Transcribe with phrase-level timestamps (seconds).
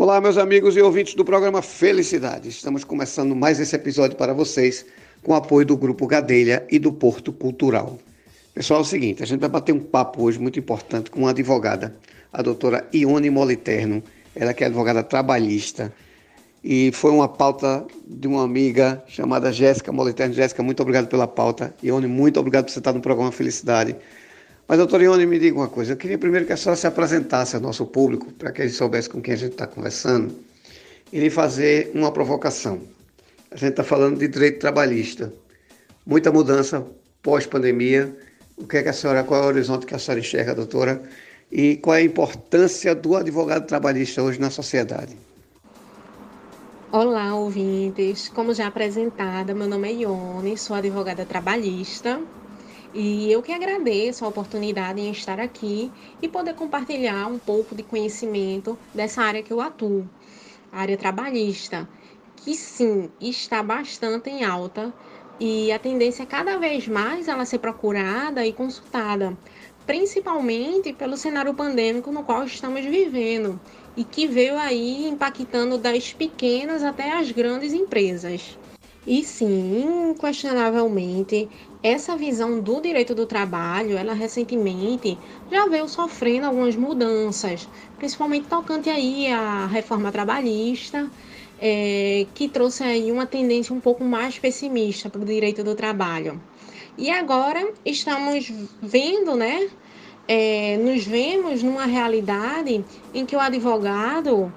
[0.00, 2.48] Olá, meus amigos e ouvintes do programa Felicidade.
[2.48, 4.86] Estamos começando mais esse episódio para vocês
[5.24, 7.98] com o apoio do Grupo Gadelha e do Porto Cultural.
[8.54, 11.30] Pessoal, é o seguinte, a gente vai bater um papo hoje muito importante com uma
[11.30, 11.96] advogada,
[12.32, 14.00] a doutora Ione Moliterno,
[14.36, 15.92] ela que é advogada trabalhista,
[16.62, 20.32] e foi uma pauta de uma amiga chamada Jéssica Moliterno.
[20.32, 21.74] Jéssica, muito obrigado pela pauta.
[21.82, 23.96] Ione, muito obrigado por você estar no programa Felicidade.
[24.68, 25.94] Mas, Ione, me diga uma coisa.
[25.94, 29.10] Eu queria primeiro que a senhora se apresentasse ao nosso público, para que eles soubessem
[29.10, 30.34] com quem a gente está conversando,
[31.10, 32.78] e lhe fazer uma provocação.
[33.50, 35.32] A gente está falando de direito trabalhista.
[36.04, 36.86] Muita mudança
[37.22, 38.14] pós-pandemia.
[38.58, 41.02] O que é que a senhora, qual é o horizonte que a senhora enxerga, doutora?
[41.50, 45.16] E qual é a importância do advogado trabalhista hoje na sociedade?
[46.92, 48.28] Olá, ouvintes.
[48.28, 52.20] Como já apresentada, meu nome é Ione, sou advogada trabalhista
[52.92, 55.92] e eu que agradeço a oportunidade em estar aqui
[56.22, 60.08] e poder compartilhar um pouco de conhecimento dessa área que eu atuo,
[60.72, 61.88] a área trabalhista,
[62.36, 64.92] que sim está bastante em alta
[65.40, 69.36] e a tendência é cada vez mais ela ser procurada e consultada,
[69.86, 73.60] principalmente pelo cenário pandêmico no qual estamos vivendo
[73.96, 78.58] e que veio aí impactando das pequenas até as grandes empresas.
[79.06, 81.48] E sim, inquestionavelmente,
[81.82, 85.16] essa visão do direito do trabalho, ela recentemente
[85.50, 91.08] já veio sofrendo algumas mudanças, principalmente tocante aí à reforma trabalhista,
[91.60, 96.40] é, que trouxe aí uma tendência um pouco mais pessimista para o direito do trabalho.
[96.96, 99.68] E agora estamos vendo, né?
[100.26, 102.84] É, nos vemos numa realidade
[103.14, 104.52] em que o advogado,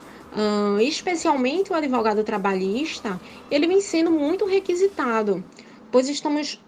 [0.81, 5.41] especialmente o advogado trabalhista, ele vem sendo muito requisitado,
[5.89, 6.59] pois estamos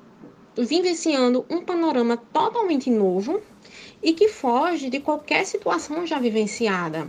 [0.58, 3.42] vivenciando um panorama totalmente novo
[4.02, 7.08] e que foge de qualquer situação já vivenciada.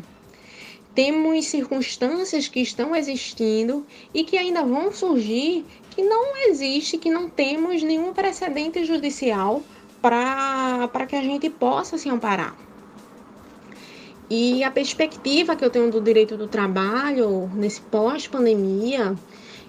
[0.95, 3.85] Temos circunstâncias que estão existindo
[4.15, 9.63] e que ainda vão surgir que não existe, que não temos nenhum precedente judicial
[10.01, 12.57] para que a gente possa se amparar.
[14.31, 19.15] E a perspectiva que eu tenho do direito do trabalho nesse pós-pandemia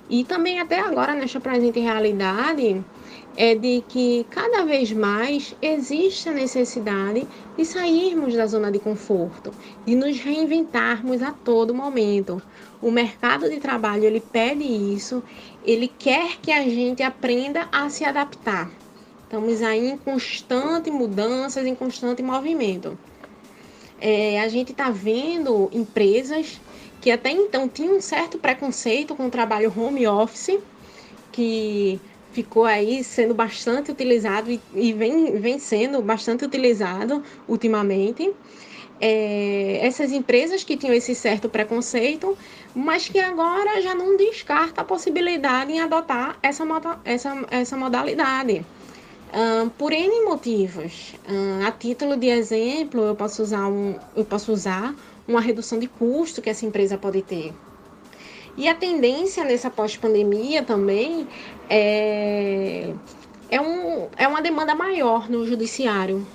[0.10, 2.84] e também até agora nesta presente realidade
[3.36, 9.52] é de que cada vez mais existe a necessidade de sairmos da zona de conforto,
[9.86, 12.42] de nos reinventarmos a todo momento.
[12.82, 15.22] O mercado de trabalho ele pede isso,
[15.64, 18.72] ele quer que a gente aprenda a se adaptar.
[19.24, 22.98] Estamos aí em constante mudanças, em constante movimento.
[24.00, 26.62] É, a gente está vendo empresas
[27.02, 30.60] que até então tinham um certo preconceito com o trabalho home office,
[31.32, 32.00] que
[32.36, 38.30] ficou aí sendo bastante utilizado e, e vem, vem sendo bastante utilizado ultimamente.
[39.00, 42.38] É, essas empresas que tinham esse certo preconceito,
[42.74, 46.64] mas que agora já não descarta a possibilidade em adotar essa,
[47.06, 48.66] essa, essa modalidade.
[49.34, 51.14] Um, por N motivos.
[51.28, 54.94] Um, a título de exemplo, eu posso usar, um, eu posso usar
[55.28, 57.54] uma redução de custo que essa empresa pode ter.
[58.58, 61.28] E a tendência nessa pós-pandemia também
[61.70, 62.94] é,
[63.50, 66.26] é, um, é uma demanda maior no judiciário.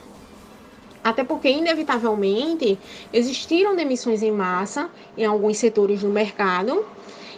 [1.02, 2.78] Até porque, inevitavelmente,
[3.10, 6.84] existiram demissões em massa em alguns setores do mercado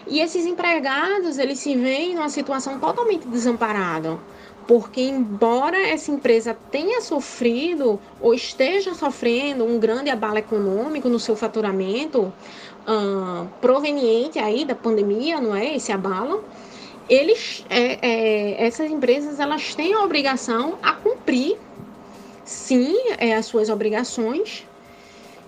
[0.06, 4.19] e esses empregados eles se veem numa situação totalmente desamparada.
[4.67, 11.34] Porque, embora essa empresa tenha sofrido ou esteja sofrendo um grande abalo econômico no seu
[11.34, 12.33] faturamento,
[12.87, 15.75] uh, proveniente aí da pandemia, não é?
[15.75, 16.45] Esse abalo,
[17.09, 21.59] eles, é, é, essas empresas elas têm a obrigação a cumprir,
[22.44, 24.67] sim, é, as suas obrigações,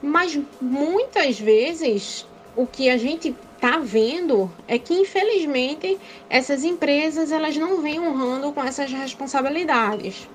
[0.02, 2.26] mas muitas vezes
[2.56, 5.98] o que a gente está vendo é que infelizmente
[6.28, 10.28] essas empresas elas não vêm honrando com essas responsabilidades.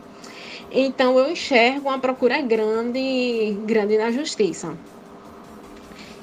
[0.71, 4.75] Então eu enxergo uma procura grande, grande na justiça.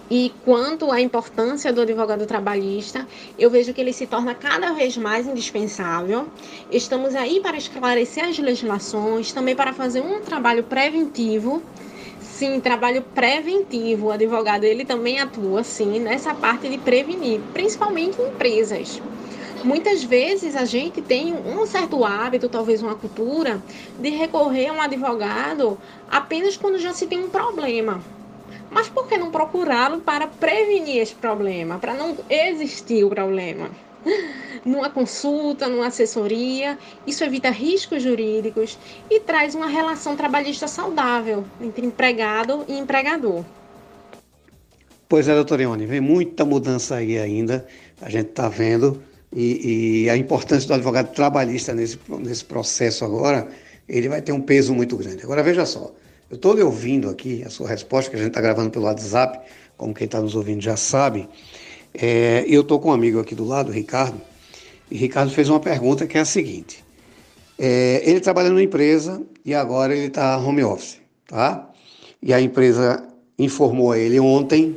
[0.09, 3.07] E quanto à importância do advogado trabalhista,
[3.37, 6.29] eu vejo que ele se torna cada vez mais indispensável.
[6.71, 11.61] Estamos aí para esclarecer as legislações, também para fazer um trabalho preventivo.
[12.37, 14.09] Sim, trabalho preventivo.
[14.09, 19.01] O advogado ele também atua sim nessa parte de prevenir, principalmente em empresas.
[19.65, 23.65] Muitas vezes a gente tem um certo hábito, talvez uma cultura,
[23.99, 28.05] de recorrer a um advogado apenas quando já se tem um problema
[28.69, 33.71] mas por que não procurá-lo para prevenir esse problema, para não existir o problema?
[34.65, 38.79] Numa consulta, numa assessoria, isso evita riscos jurídicos
[39.11, 43.45] e traz uma relação trabalhista saudável entre empregado e empregador.
[45.09, 47.65] Pois é, doutor Ione, vem muita mudança aí ainda,
[48.03, 49.01] a gente está vendo,
[49.33, 53.47] e, e, a importância do advogado trabalhista nesse, nesse processo agora,
[53.89, 55.23] ele vai ter um peso muito grande.
[55.23, 55.93] Agora, veja só,
[56.29, 59.39] eu estou lhe ouvindo aqui, a sua resposta, que a gente está gravando pelo WhatsApp,
[59.77, 61.29] como quem está nos ouvindo já sabe,
[62.01, 64.21] é, eu estou com um amigo aqui do lado, Ricardo,
[64.91, 66.85] e Ricardo fez uma pergunta que é a seguinte,
[67.59, 71.71] é, ele trabalha numa empresa e agora ele está home office, tá?
[72.23, 73.07] E a empresa
[73.39, 74.77] informou a ele ontem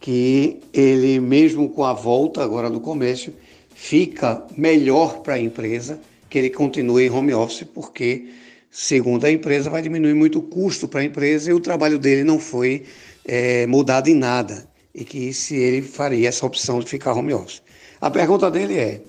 [0.00, 3.32] que ele, mesmo com a volta agora do comércio,
[3.74, 6.00] fica melhor para a empresa
[6.30, 8.30] que ele continue em home office, porque,
[8.70, 12.24] segundo a empresa, vai diminuir muito o custo para a empresa e o trabalho dele
[12.24, 12.84] não foi
[13.24, 14.66] é, mudado em nada.
[14.96, 17.62] E que se ele faria essa opção de ficar home office.
[18.00, 19.00] A pergunta dele é: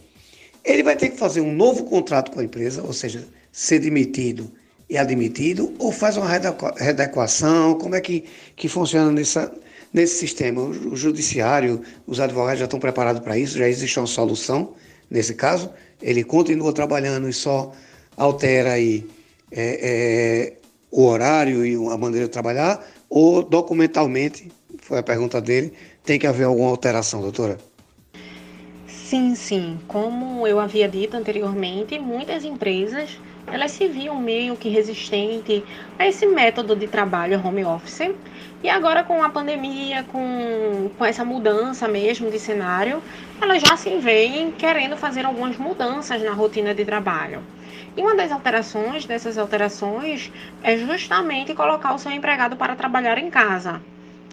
[0.64, 4.52] ele vai ter que fazer um novo contrato com a empresa, ou seja, ser demitido
[4.90, 7.76] e admitido, ou faz uma readequação?
[7.76, 8.26] Como é que,
[8.56, 9.50] que funciona nessa,
[9.94, 10.62] nesse sistema?
[10.62, 13.58] O, o judiciário, os advogados já estão preparados para isso?
[13.58, 14.74] Já existe uma solução
[15.10, 15.70] nesse caso?
[16.02, 17.74] Ele continua trabalhando e só
[18.18, 19.06] altera aí
[19.52, 20.54] é, é,
[20.92, 22.86] o horário e a maneira de trabalhar?
[23.10, 24.52] Ou documentalmente,
[24.88, 25.74] foi a pergunta dele,
[26.06, 27.58] tem que haver alguma alteração, doutora?
[28.88, 29.78] Sim, sim.
[29.86, 35.64] Como eu havia dito anteriormente, muitas empresas elas se viam meio que resistente
[36.00, 38.12] a esse método de trabalho home office.
[38.64, 43.04] E agora com a pandemia, com, com essa mudança mesmo de cenário,
[43.42, 47.42] elas já se veem querendo fazer algumas mudanças na rotina de trabalho.
[47.96, 50.32] E uma das alterações dessas alterações
[50.64, 53.82] é justamente colocar o seu empregado para trabalhar em casa.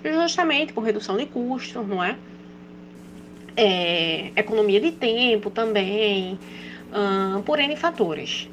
[0.04, 2.20] Justamente por redução de custos, não é?
[3.56, 6.38] é, economia de tempo também,
[6.92, 8.48] hum, por N fatores.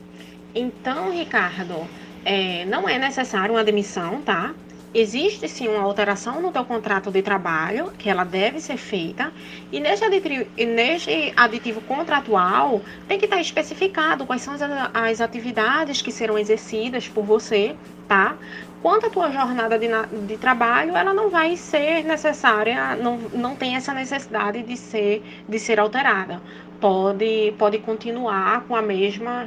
[0.53, 1.92] Então, Ricardo,
[2.24, 4.56] é, não é necessário uma demissão, tá?
[4.93, 9.33] Existe sim uma alteração no teu contrato de trabalho, que ela deve ser feita,
[9.71, 14.61] e neste aditivo, neste aditivo contratual tem que estar especificado quais são as,
[14.93, 18.38] as atividades que serão exercidas por você, tá?
[18.81, 19.88] Quanto à tua jornada de,
[20.27, 25.57] de trabalho, ela não vai ser necessária, não, não tem essa necessidade de ser, de
[25.59, 26.44] ser alterada.
[26.79, 29.45] Pode, pode continuar com a mesma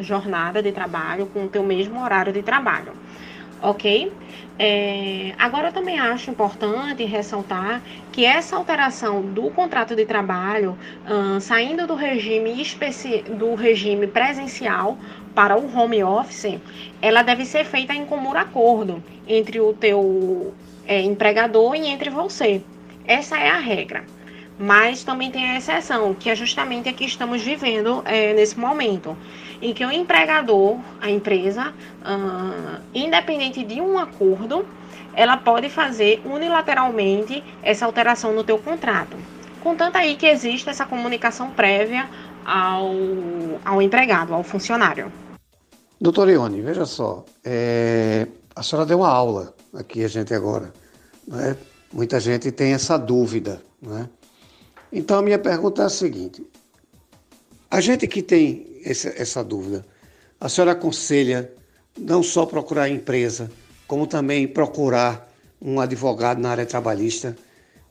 [0.00, 2.96] jornada de trabalho, com o teu mesmo horário de trabalho
[3.62, 4.12] ok?
[4.58, 7.82] É, agora eu também acho importante ressaltar
[8.12, 10.76] que essa alteração do contrato de trabalho,
[11.08, 12.62] hum, saindo do regime
[13.38, 14.98] do regime presencial
[15.34, 16.58] para o home office,
[17.00, 20.52] ela deve ser feita em comum acordo entre o teu
[20.86, 22.62] é, empregador e entre você.
[23.06, 24.04] Essa é a regra.
[24.58, 29.16] Mas também tem a exceção, que é justamente a que estamos vivendo é, nesse momento,
[29.62, 34.66] em que o empregador, a empresa, uh, independente de um acordo,
[35.14, 39.16] ela pode fazer unilateralmente essa alteração no teu contrato.
[39.62, 42.10] Contanto aí que existe essa comunicação prévia
[42.44, 42.90] ao,
[43.64, 45.12] ao empregado, ao funcionário.
[46.00, 48.26] Doutor Ione, veja só, é,
[48.56, 50.72] a senhora deu uma aula aqui a gente agora.
[51.28, 51.56] Né?
[51.92, 53.62] Muita gente tem essa dúvida.
[53.80, 54.08] Né?
[54.92, 56.44] Então a minha pergunta é a seguinte:
[57.70, 59.84] a gente que tem essa, essa dúvida,
[60.40, 61.52] a senhora aconselha
[61.98, 63.50] não só procurar a empresa,
[63.86, 65.30] como também procurar
[65.60, 67.36] um advogado na área trabalhista,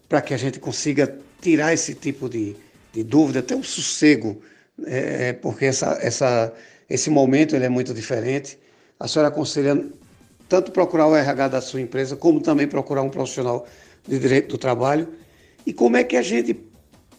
[0.09, 2.55] para que a gente consiga tirar esse tipo de,
[2.91, 4.41] de dúvida, ter um sossego,
[4.85, 6.53] é, porque essa, essa,
[6.89, 8.59] esse momento ele é muito diferente.
[8.99, 9.83] A senhora aconselha
[10.49, 13.65] tanto procurar o RH da sua empresa, como também procurar um profissional
[14.05, 15.07] de direito do trabalho.
[15.65, 16.53] E como é que a gente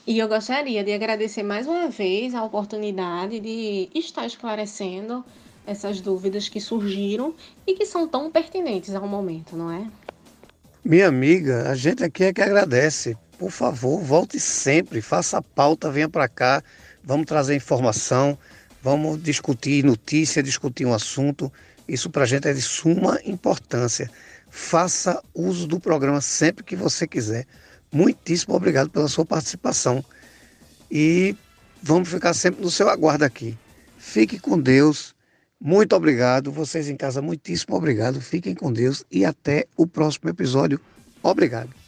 [0.08, 5.24] E eu gostaria de agradecer mais uma vez a oportunidade de estar esclarecendo
[5.66, 7.34] essas dúvidas que surgiram
[7.66, 9.88] e que são tão pertinentes ao momento, não é?
[10.84, 13.18] Minha amiga, a gente aqui é que agradece.
[13.38, 16.64] Por favor, volte sempre, faça a pauta, venha para cá,
[17.04, 18.38] vamos trazer informação,
[18.82, 21.52] vamos discutir notícia, discutir um assunto.
[21.88, 24.10] Isso para a gente é de suma importância.
[24.50, 27.46] Faça uso do programa sempre que você quiser.
[27.92, 30.04] Muitíssimo obrigado pela sua participação.
[30.90, 31.36] E
[31.82, 33.58] vamos ficar sempre no seu aguardo aqui.
[33.98, 35.16] Fique com Deus
[35.60, 36.52] muito obrigado.
[36.52, 38.22] Vocês em casa, muitíssimo obrigado.
[38.22, 40.80] Fiquem com Deus e até o próximo episódio.
[41.24, 41.85] Obrigado.